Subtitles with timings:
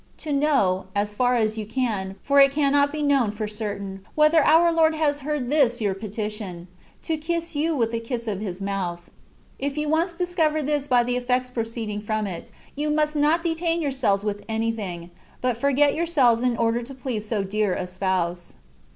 [0.17, 4.43] to know (as far as you can, for it cannot be known for certain) whether
[4.43, 6.67] our Lord has heard this your petition,
[7.03, 9.11] ''to kiss you with the kiss of His mouth.''
[9.59, 13.79] If you once discover this by the effects proceeding from it, you must not detain
[13.79, 18.55] yourselves i^th anything, but forget your selves in order to please so dear a Spouse.